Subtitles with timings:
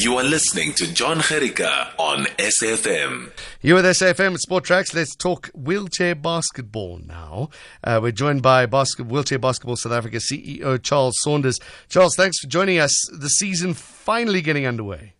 [0.00, 3.32] You are listening to John Gerika on SFM.
[3.60, 4.94] You with SFM at Sport Tracks.
[4.94, 7.50] Let's talk wheelchair basketball now.
[7.84, 11.58] Uh, we're joined by basket, Wheelchair Basketball South Africa CEO Charles Saunders.
[11.90, 12.94] Charles, thanks for joining us.
[13.12, 15.12] The season finally getting underway.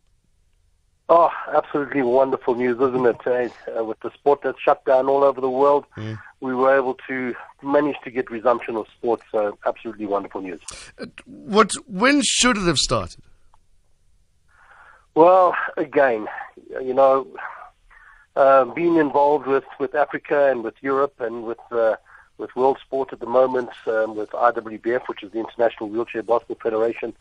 [1.10, 3.52] Oh, absolutely wonderful news, isn't it?
[3.76, 6.18] Uh, with the sport that's shut down all over the world, mm.
[6.40, 9.24] we were able to manage to get resumption of sports.
[9.30, 10.60] So, absolutely wonderful news.
[10.98, 11.72] Uh, what?
[11.86, 13.20] When should it have started?
[15.14, 16.28] Well, again,
[16.80, 17.26] you know,
[18.36, 21.96] uh, being involved with, with Africa and with Europe and with uh,
[22.38, 26.56] with world sport at the moment, um, with IWBF, which is the International Wheelchair Basketball
[26.62, 27.12] Federation,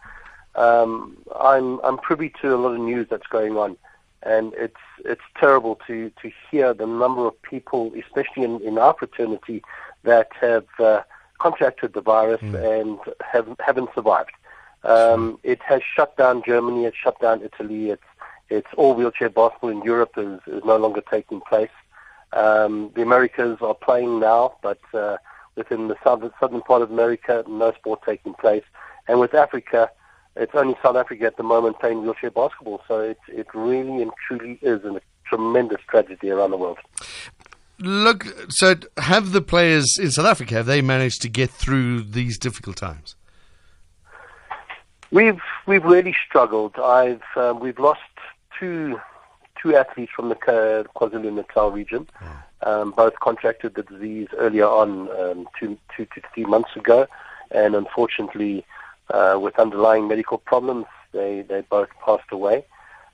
[0.56, 3.78] um, I'm I'm privy to a lot of news that's going on,
[4.24, 8.96] and it's it's terrible to to hear the number of people, especially in, in our
[8.98, 9.62] fraternity,
[10.04, 11.02] that have uh,
[11.40, 12.80] contracted the virus mm.
[12.80, 14.32] and have haven't survived.
[14.84, 16.86] Um, it has shut down Germany.
[16.86, 17.90] It's shut down Italy.
[17.90, 18.04] It's
[18.50, 21.70] it's all wheelchair basketball in Europe is, is no longer taking place.
[22.34, 25.18] Um, the Americas are playing now, but uh,
[25.56, 28.64] within the southern, southern part of America, no sport taking place.
[29.08, 29.92] And with Africa,
[30.36, 32.82] it's only South Africa at the moment playing wheelchair basketball.
[32.88, 36.80] So it, it really and truly is a tremendous tragedy around the world.
[37.80, 42.38] Look, so have the players in South Africa, have they managed to get through these
[42.38, 43.16] difficult times?
[45.12, 46.78] We've we've really struggled.
[46.78, 48.02] I've um, we've lost
[48.60, 49.00] two
[49.62, 52.08] two athletes from the KwaZulu Natal region.
[52.62, 57.08] Um, both contracted the disease earlier on, um, two, two to three months ago,
[57.52, 58.66] and unfortunately,
[59.12, 62.66] uh, with underlying medical problems, they, they both passed away.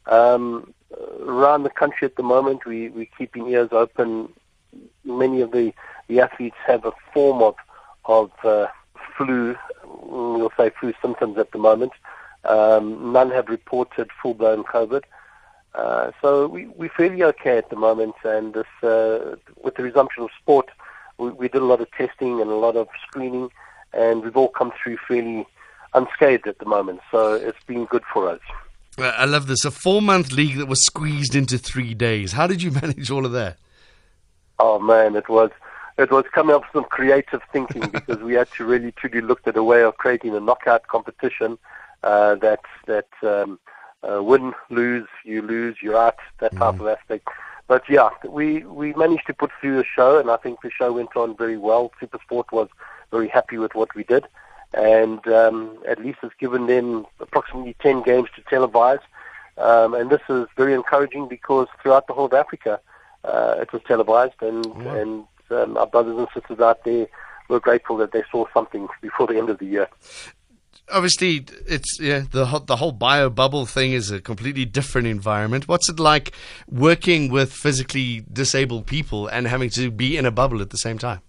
[0.08, 0.73] Um,
[1.22, 4.30] around the country at the moment, we, we're keeping ears open.
[5.04, 5.73] Many of the,
[6.08, 7.56] the athletes have a form of,
[8.06, 8.68] of uh,
[9.16, 9.56] flu,
[10.06, 11.94] we'll say flu symptoms at the moment.
[12.44, 15.03] Um, none have reported full-blown COVID.
[15.73, 20.23] Uh, so we, we're fairly okay at the moment, and this, uh, with the resumption
[20.23, 20.70] of sport,
[21.17, 23.49] we, we did a lot of testing and a lot of screening,
[23.93, 25.45] and we've all come through fairly
[25.93, 27.02] unscathed at the moment.
[27.11, 28.42] So it's been good for us.
[28.98, 29.66] I love this.
[29.66, 32.32] A four month league that was squeezed into three days.
[32.32, 33.58] How did you manage all of that?
[34.60, 35.52] Oh man, it was
[35.98, 39.42] it was coming up with some creative thinking because we had to really truly look
[39.48, 41.58] at a way of creating a knockout competition
[42.04, 43.60] uh, that that um,
[44.04, 46.82] uh, win, lose, you lose, you're out, that type mm.
[46.82, 47.28] of aspect.
[47.67, 50.94] But yeah, we we managed to put through the show, and I think the show
[50.94, 51.92] went on very well.
[52.02, 52.70] Supersport was
[53.11, 54.28] very happy with what we did
[54.76, 59.00] and um, at least it's given them approximately 10 games to televise.
[59.58, 62.80] Um, and this is very encouraging because throughout the whole of Africa,
[63.23, 64.95] uh, it was televised, and, wow.
[64.95, 67.08] and um, our brothers and sisters out there
[67.50, 69.88] were grateful that they saw something before the end of the year.
[70.92, 75.67] Obviously, it's yeah, the the whole bio bubble thing is a completely different environment.
[75.67, 76.32] What's it like
[76.70, 81.00] working with physically disabled people and having to be in a bubble at the same
[81.00, 81.22] time?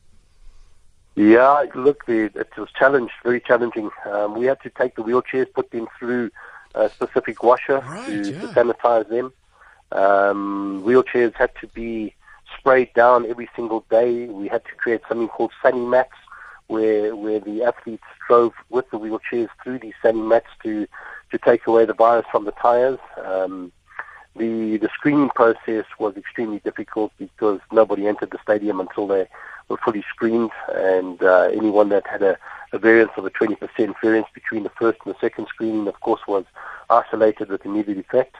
[1.14, 3.88] Yeah, look, it was challenged, very challenging.
[4.04, 6.30] Um, we had to take the wheelchairs, put them through
[6.74, 8.40] a specific washer right, to, yeah.
[8.42, 9.32] to, sanitize them.
[9.92, 12.14] Um, wheelchairs had to be
[12.66, 14.26] sprayed down every single day.
[14.26, 16.18] We had to create something called sunny mats,
[16.66, 20.88] where where the athletes drove with the wheelchairs through these sunny mats to
[21.30, 22.98] to take away the virus from the tires.
[23.24, 23.70] Um,
[24.34, 29.28] the the screening process was extremely difficult because nobody entered the stadium until they
[29.68, 32.36] were fully screened, and uh, anyone that had a,
[32.72, 36.22] a variance of a 20% variance between the first and the second screening, of course,
[36.26, 36.44] was
[36.90, 38.34] isolated with immediate effect.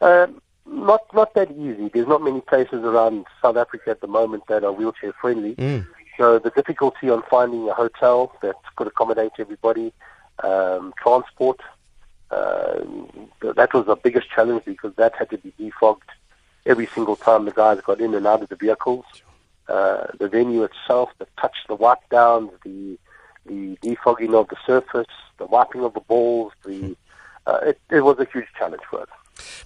[0.00, 1.90] Um, not not that easy.
[1.92, 5.54] There's not many places around South Africa at the moment that are wheelchair friendly.
[5.56, 5.86] Mm.
[6.16, 9.92] So the difficulty on finding a hotel that could accommodate everybody,
[10.42, 11.60] um, transport,
[12.30, 12.80] uh,
[13.40, 16.10] that was the biggest challenge because that had to be defogged
[16.66, 19.04] every single time the guys got in and out of the vehicles.
[19.68, 22.98] Uh, the venue itself, the touch, the wipe downs, the
[23.46, 25.06] the defogging of the surface,
[25.38, 26.96] the wiping of the balls, the
[27.46, 29.64] uh, it, it was a huge challenge for us.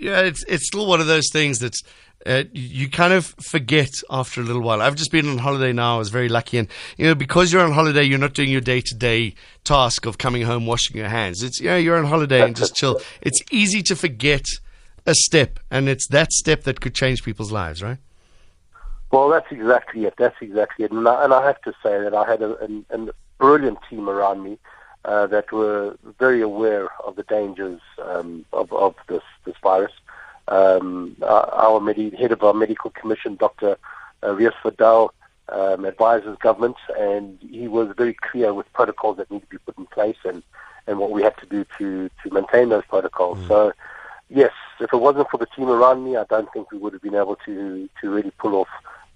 [0.00, 1.82] Yeah, it's it's still one of those things that's
[2.24, 4.80] uh, you kind of forget after a little while.
[4.80, 5.96] I've just been on holiday now.
[5.96, 8.62] I was very lucky, and you know because you're on holiday, you're not doing your
[8.62, 11.42] day to day task of coming home, washing your hands.
[11.42, 13.00] It's yeah, you're on holiday and just chill.
[13.20, 14.46] It's easy to forget
[15.06, 17.98] a step, and it's that step that could change people's lives, right?
[19.10, 20.14] Well, that's exactly it.
[20.16, 20.92] That's exactly it.
[20.92, 24.08] And I, and I have to say that I had a, a, a brilliant team
[24.08, 24.58] around me
[25.04, 29.92] uh, that were very aware of the dangers um, of, of this, this virus.
[30.48, 33.78] Um, our, our med- head of our medical commission, Dr.
[34.22, 35.10] Uh, Rias Fadal,
[35.48, 39.78] um, advises government, and he was very clear with protocols that need to be put
[39.78, 40.42] in place and,
[40.86, 43.38] and what we had to do to, to maintain those protocols.
[43.38, 43.48] Mm.
[43.48, 43.72] So,
[44.28, 47.02] yes, if it wasn't for the team around me, I don't think we would have
[47.02, 48.68] been able to, to really pull off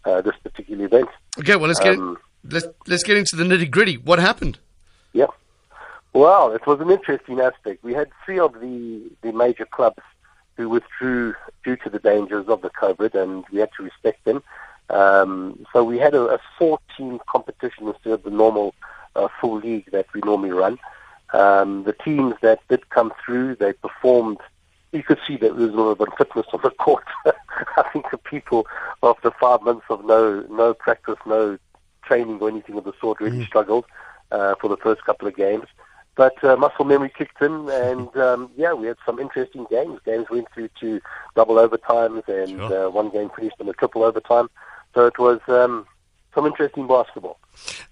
[0.04, 1.08] uh, this particular event.
[1.38, 3.96] Okay, well, let's get, um, let's, let's get into the nitty gritty.
[3.96, 4.58] What happened?
[5.12, 5.26] Yeah.
[6.14, 7.82] Well, it was an interesting aspect.
[7.82, 10.02] We had three of the, the major clubs
[10.56, 11.34] who withdrew
[11.64, 14.40] due to the dangers of the COVID, and we had to respect them.
[14.90, 18.76] Um, so we had a, a 14 competition instead of the normal
[19.16, 20.78] uh, full league that we normally run.
[21.32, 24.38] Um, the teams that did come through, they performed.
[24.92, 27.04] You could see that there was a lot of unfitness on the court.
[27.26, 28.68] I think the people,
[29.02, 31.58] after five months of no no practice, no
[32.04, 33.46] training or anything of the sort, really mm.
[33.46, 33.84] struggled
[34.30, 35.66] uh, for the first couple of games.
[36.16, 39.98] But uh, muscle memory kicked in, and um, yeah, we had some interesting games.
[40.04, 41.00] Games went through to
[41.34, 42.86] double overtimes, and sure.
[42.86, 44.48] uh, one game finished in a triple overtime.
[44.94, 45.86] So it was um,
[46.34, 47.38] some interesting basketball.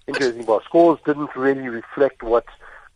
[0.07, 0.61] Interesting basketball.
[0.61, 2.45] Scores didn't really reflect what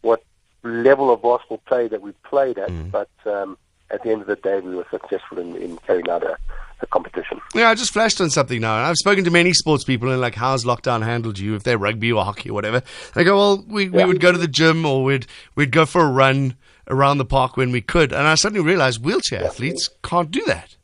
[0.02, 0.24] what
[0.64, 2.90] level of basketball play that we played at, mm.
[2.92, 3.58] but um,
[3.90, 6.38] at the end of the day, we were successful in, in carrying out a,
[6.82, 7.40] a, competition.
[7.56, 8.76] Yeah, I just flashed on something now.
[8.76, 11.56] I've spoken to many sports people and like, how's lockdown handled you?
[11.56, 13.92] If they're rugby or hockey or whatever, they go, well, we, yeah.
[13.92, 16.56] we would go to the gym or we'd we'd go for a run
[16.90, 18.12] around the park when we could.
[18.12, 19.48] And I suddenly realized wheelchair yeah.
[19.48, 20.76] athletes can't do that.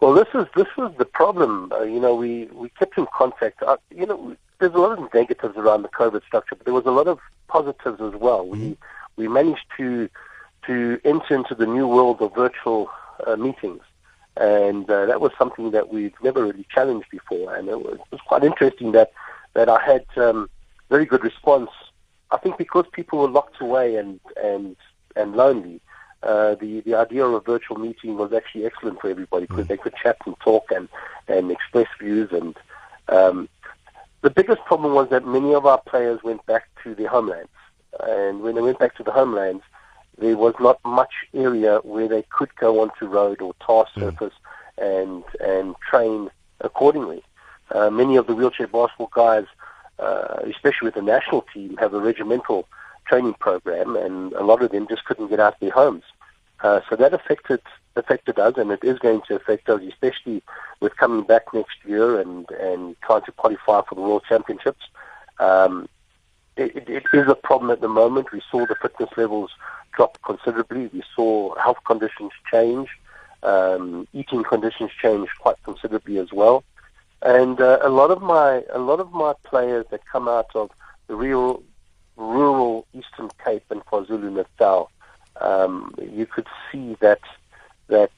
[0.00, 1.72] Well, this is this was the problem.
[1.72, 3.62] Uh, you know, we we kept in contact.
[3.62, 6.84] Uh, you know, there's a lot of negatives around the COVID structure, but there was
[6.86, 7.18] a lot of
[7.48, 8.44] positives as well.
[8.44, 8.60] Mm-hmm.
[8.60, 8.76] We
[9.16, 10.08] we managed to
[10.66, 12.90] to enter into the new world of virtual
[13.26, 13.82] uh, meetings,
[14.36, 17.54] and uh, that was something that we'd never really challenged before.
[17.54, 19.12] And it was, it was quite interesting that
[19.54, 20.50] that I had um,
[20.90, 21.70] very good response.
[22.30, 24.76] I think because people were locked away and and
[25.16, 25.80] and lonely,
[26.22, 29.68] uh, the the idea of a virtual meeting was actually excellent for everybody because mm.
[29.68, 30.88] they could chat and talk and
[31.28, 32.32] and express views.
[32.32, 32.56] And
[33.08, 33.48] um,
[34.22, 37.50] the biggest problem was that many of our players went back to their homelands,
[38.00, 39.62] and when they went back to the homelands,
[40.18, 44.00] there was not much area where they could go onto road or tar mm.
[44.00, 44.34] surface
[44.78, 45.02] mm.
[45.02, 46.30] and and train
[46.60, 47.22] accordingly.
[47.70, 49.46] Uh, many of the wheelchair basketball guys,
[49.98, 52.68] uh, especially with the national team, have a regimental
[53.06, 56.04] training program, and a lot of them just couldn't get out of their homes.
[56.60, 57.60] Uh, so that affected
[57.96, 60.42] affected us, and it is going to affect us, especially
[60.80, 64.84] with coming back next year and and trying to qualify for the World Championships.
[65.38, 65.88] Um,
[66.56, 68.32] it, it, it is a problem at the moment.
[68.32, 69.50] We saw the fitness levels
[69.96, 70.88] drop considerably.
[70.88, 72.88] We saw health conditions change,
[73.42, 76.64] um, eating conditions change quite considerably as well.
[77.22, 80.70] And uh, a lot of my a lot of my players that come out of
[81.06, 81.62] the real
[82.16, 84.90] rural Eastern Cape and KwaZulu Natal
[85.40, 87.20] um, you could see that
[87.88, 88.10] that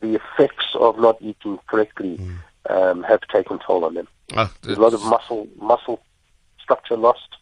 [0.00, 2.36] the effects of not eating correctly mm.
[2.68, 4.08] um, have taken toll on them.
[4.62, 6.02] There's a lot of muscle muscle
[6.60, 7.36] structure lost.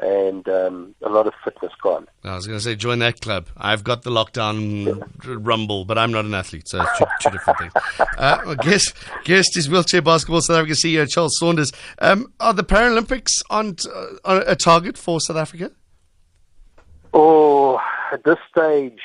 [0.00, 2.08] And um, a lot of fitness gone.
[2.24, 3.48] I was going to say, join that club.
[3.56, 5.34] I've got the lockdown yeah.
[5.38, 7.72] rumble, but I'm not an athlete, so it's two, two different things.
[8.16, 8.94] Uh, guest,
[9.24, 11.70] guest is wheelchair basketball South Africa CEO Charles Saunders.
[11.98, 13.76] Um, are the Paralympics on,
[14.24, 15.70] uh, a target for South Africa?
[17.12, 17.78] Oh,
[18.12, 19.00] at this stage,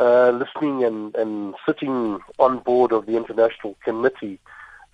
[0.00, 4.38] uh, listening and, and sitting on board of the international committee,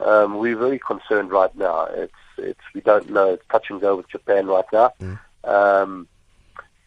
[0.01, 1.87] um, we're very concerned right now.
[1.91, 3.35] It's it's we don't know.
[3.35, 4.93] It's touch and go with Japan right now.
[5.01, 5.19] Mm.
[5.45, 6.09] Um,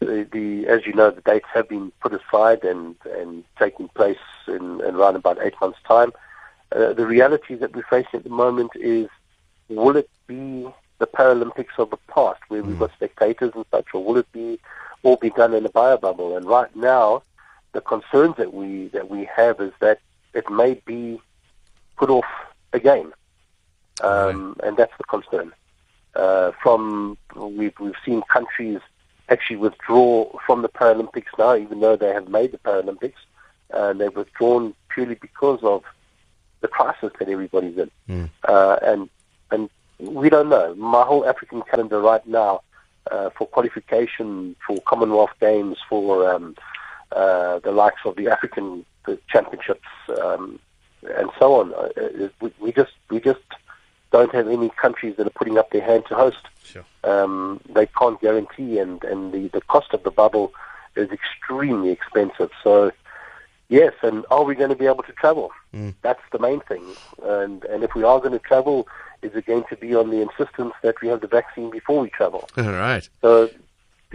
[0.00, 4.18] the, the, as you know, the dates have been put aside and and taking place
[4.46, 6.12] in, in around about eight months' time.
[6.72, 9.08] Uh, the reality that we're facing at the moment is,
[9.68, 10.66] will it be
[10.98, 12.66] the Paralympics of the past, where mm.
[12.66, 14.58] we've got spectators and such, or will it be
[15.04, 16.36] all be done in a bio bubble.
[16.36, 17.22] And right now,
[17.72, 20.00] the concerns that we that we have is that
[20.32, 21.20] it may be
[21.96, 22.24] put off
[22.72, 23.12] again,
[24.02, 24.68] um, right.
[24.68, 25.52] and that's the concern.
[26.14, 28.80] Uh, from we've we've seen countries
[29.28, 33.14] actually withdraw from the Paralympics now, even though they have made the Paralympics,
[33.70, 35.82] and they've withdrawn purely because of
[36.60, 38.30] the crisis that everybody's in, mm.
[38.44, 39.08] uh, and
[39.50, 40.74] and we don't know.
[40.74, 42.62] My whole African calendar right now
[43.10, 46.56] uh, for qualification for Commonwealth Games, for um,
[47.12, 49.86] uh, the likes of the African the championships,
[50.22, 50.58] um,
[51.16, 51.74] and so on.
[51.74, 53.40] Uh, uh, we, we, just we just
[54.14, 56.44] don't have any countries that are putting up their hand to host.
[56.62, 56.84] Sure.
[57.02, 60.52] Um, they can't guarantee, and and the the cost of the bubble
[60.96, 62.50] is extremely expensive.
[62.62, 62.74] So.
[63.70, 65.50] Yes, and are we going to be able to travel?
[65.74, 65.94] Mm.
[66.02, 66.84] That's the main thing.
[67.22, 68.86] And and if we are going to travel,
[69.22, 72.10] is it going to be on the insistence that we have the vaccine before we
[72.10, 72.46] travel?
[72.58, 73.08] All right.
[73.22, 73.48] So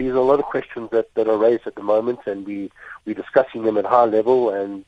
[0.00, 2.72] these are a lot of questions that, that are raised at the moment, and we
[3.04, 4.82] we're discussing them at high level, and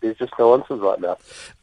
[0.00, 1.16] there's just no answers right now.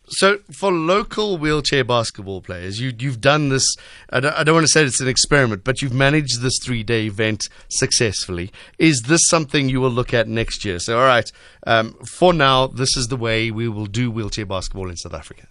[0.09, 3.73] So, for local wheelchair basketball players, you, you've done this.
[4.09, 6.83] I don't, I don't want to say it's an experiment, but you've managed this three
[6.83, 8.51] day event successfully.
[8.77, 10.77] Is this something you will look at next year?
[10.79, 11.31] So, all right,
[11.65, 15.47] um, for now, this is the way we will do wheelchair basketball in South Africa.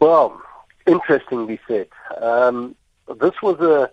[0.00, 0.40] Well,
[0.86, 1.88] interestingly said.
[2.22, 2.74] Um,
[3.20, 3.90] this was a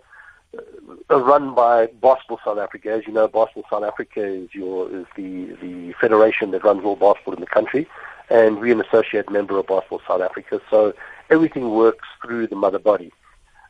[1.10, 2.92] run by Basketball South Africa.
[2.92, 6.96] As you know, Basketball South Africa is your is the the federation that runs all
[6.96, 7.86] basketball in the country,
[8.30, 10.60] and we're an associate member of Basketball South Africa.
[10.70, 10.94] So
[11.30, 13.12] everything works through the mother body.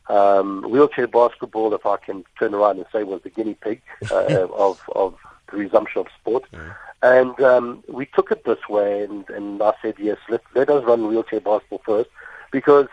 [0.07, 4.47] Um, wheelchair basketball, if I can turn around and say, was the guinea pig uh,
[4.53, 5.15] of of
[5.51, 6.45] the resumption of sport.
[6.51, 6.71] Mm-hmm.
[7.01, 10.83] And um, we took it this way, and, and I said, yes, let, let us
[10.85, 12.09] run wheelchair basketball first,
[12.51, 12.87] because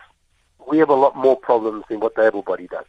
[0.69, 2.85] we have a lot more problems than what the able body does.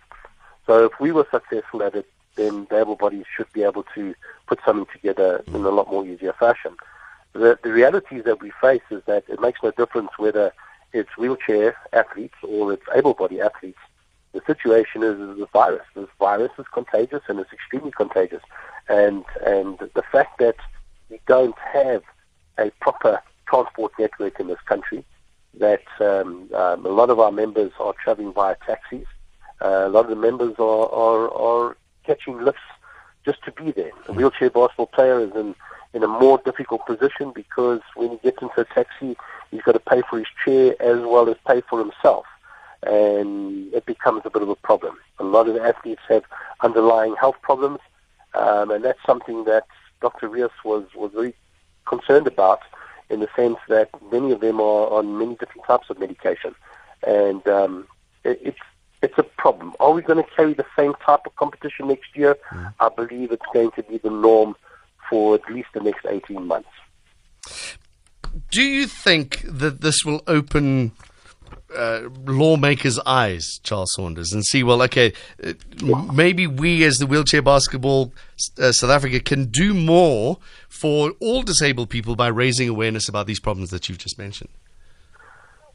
[0.66, 4.16] So if we were successful at it, then the able bodies should be able to
[4.48, 6.76] put something together in a lot more easier fashion.
[7.34, 10.54] The, the reality that we face is that it makes no difference whether
[10.94, 13.80] it's wheelchair athletes or it's able-bodied athletes.
[14.34, 15.86] The situation is, is the virus.
[15.96, 18.42] This virus is contagious and it's extremely contagious.
[18.90, 20.56] And and the fact that
[21.10, 22.04] we don't have
[22.58, 25.06] a proper transport network in this country,
[25.56, 29.06] that um, um, a lot of our members are traveling via taxis,
[29.64, 32.62] a lot of the members are, are, are catching lifts
[33.26, 33.92] just to be there.
[34.08, 35.56] A wheelchair basketball player is in,
[35.94, 39.16] in a more difficult position because when he gets into a taxi,
[39.52, 42.26] he's got to pay for his chair as well as pay for himself.
[42.84, 44.98] And it becomes a bit of a problem.
[45.20, 46.24] A lot of the athletes have
[46.62, 47.80] underlying health problems,
[48.34, 49.66] um, and that's something that
[50.02, 50.28] Dr.
[50.28, 51.34] Rios was, was very
[51.86, 52.60] concerned about
[53.10, 56.54] in the sense that many of them are on many different types of medication.
[57.08, 57.88] And um,
[58.26, 58.60] it, it's
[59.04, 59.74] it's a problem.
[59.80, 62.38] Are we going to carry the same type of competition next year?
[62.52, 62.74] Mm.
[62.80, 64.56] I believe it's going to be the norm
[65.10, 66.70] for at least the next 18 months.
[68.52, 70.94] Do you think that this will open
[71.76, 75.54] uh, lawmakers' eyes, Charles Saunders, and see, well, okay, uh,
[76.14, 78.14] maybe we as the wheelchair basketball
[78.60, 80.38] uh, South Africa can do more
[80.70, 84.50] for all disabled people by raising awareness about these problems that you've just mentioned?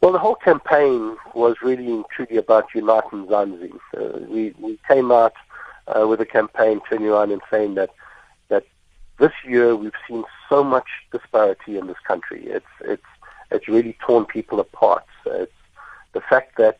[0.00, 3.72] Well, the whole campaign was really and truly about uniting Mzansi.
[3.96, 5.34] Uh, we, we came out
[5.88, 7.90] uh, with a campaign turning around and saying that
[8.48, 8.64] that
[9.18, 12.44] this year we've seen so much disparity in this country.
[12.46, 13.02] It's it's
[13.50, 15.04] it's really torn people apart.
[15.26, 15.52] It's
[16.12, 16.78] the fact that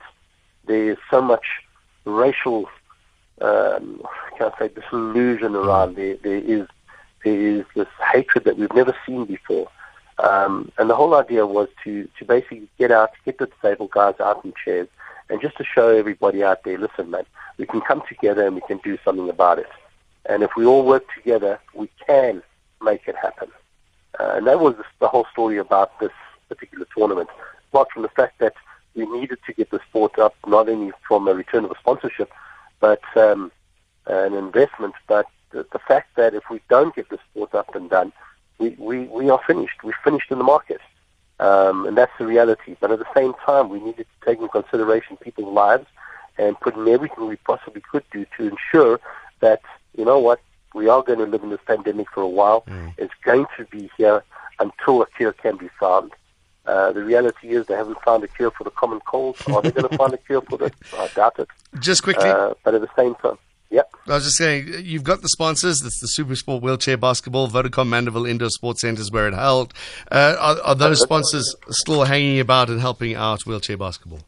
[0.67, 1.47] there is so much
[2.05, 2.67] racial,
[3.41, 4.03] um,
[4.37, 5.97] can I say, disillusion around.
[5.97, 6.69] There there is
[7.25, 9.69] there is this hatred that we've never seen before.
[10.19, 14.15] Um, and the whole idea was to, to basically get out, get the disabled guys
[14.21, 14.89] out in chairs,
[15.31, 17.25] and just to show everybody out there, listen, man,
[17.59, 19.69] we can come together and we can do something about it.
[20.27, 22.43] And if we all work together, we can
[22.83, 23.49] make it happen.
[24.19, 26.11] Uh, and that was the whole story about this
[26.49, 27.29] particular tournament.
[27.71, 28.55] Apart from the fact that
[28.95, 32.31] we needed to get the sport up, not only from a return of a sponsorship,
[32.81, 33.53] but um,
[34.07, 37.91] an investment, but the, the fact that if we don't get the sport up and
[37.91, 38.13] done,
[38.59, 39.83] we, we, we are finished.
[39.83, 40.81] We're finished in the market.
[41.41, 42.77] Um, and that's the reality.
[42.81, 45.87] But at the same time, we needed to take into consideration people's lives
[46.37, 49.01] and put in everything we possibly could do to ensure
[49.41, 49.61] that,
[49.97, 50.41] you know what,
[50.75, 52.63] we are going to live in this pandemic for a while.
[52.63, 52.95] Mm.
[52.99, 54.25] It's going to be here
[54.59, 56.13] until a cure can be found.
[56.67, 59.37] Uh, the reality is they haven't found a cure for the common cold.
[59.49, 60.75] Are they going to find a cure for it?
[60.97, 61.49] I doubt it.
[61.81, 62.29] Just quickly.
[62.29, 63.39] Uh, but at the same time,
[63.71, 63.95] Yep.
[64.07, 65.81] I was just saying, you've got the sponsors.
[65.81, 69.75] That's the Supersport Wheelchair Basketball, Vodacom Mandeville Indoor Sports Centres where it held.
[70.11, 74.21] Uh, are, are, those sponsors still hanging about and helping out wheelchair basketball?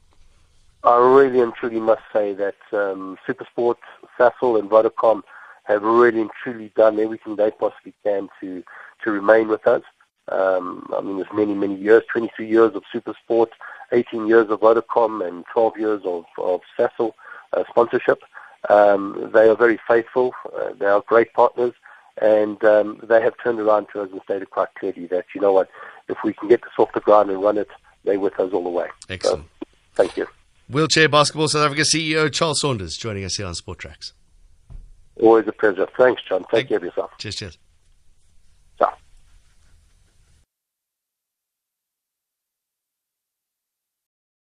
[0.84, 3.76] I really and truly must say that um, Supersport,
[4.18, 5.22] Sasol and Vodacom
[5.64, 8.62] have really and truly done everything they possibly can to,
[9.04, 9.82] to remain with us.
[10.28, 13.48] Um, I mean, there's many, many years, 23 years of Supersport,
[13.92, 17.12] 18 years of Vodacom and 12 years of, of Sasol
[17.52, 18.22] uh, sponsorship.
[18.68, 20.32] Um, they are very faithful.
[20.54, 21.72] Uh, they are great partners,
[22.20, 25.52] and um, they have turned around to us and stated quite clearly that you know
[25.52, 25.70] what,
[26.08, 27.68] if we can get this off the ground and run it,
[28.04, 28.88] they're with us all the way.
[29.08, 29.44] Excellent.
[29.44, 30.26] So, thank you.
[30.68, 34.12] Wheelchair Basketball South Africa CEO Charles Saunders joining us here on Sport Tracks.
[35.20, 35.88] Always a pleasure.
[35.98, 36.42] Thanks, John.
[36.42, 37.10] Take thank care of yourself.
[37.18, 37.58] Cheers, cheers.